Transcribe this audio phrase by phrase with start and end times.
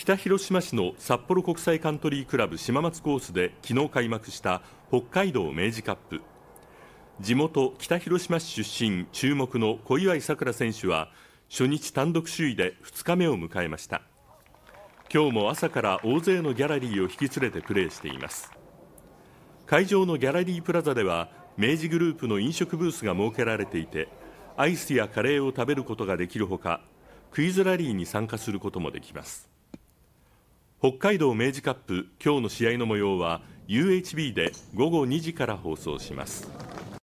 [0.00, 6.22] 北広島市の札幌国際カントリークラブ島松コースで昨日開幕した北海道明治カップ。
[7.20, 11.10] 地元北広島市出身注目の小祝さくら選手は
[11.50, 14.00] 初日単独首位で2日目を迎えました。
[15.12, 18.50] 今日も朝から大勢のギャラリーを引き連れてプレーしています。
[19.66, 21.28] 会場のギャラリープラザでは
[21.58, 24.08] 明治グループの飲食ブースが設けられていて
[24.56, 26.80] アイスやカレーを食べることができるほか
[27.30, 29.49] クイズラリーに参加することもできます。
[30.82, 36.50] 北海道明治カップ今日の試合の模様は UHB で午後2時から放送します。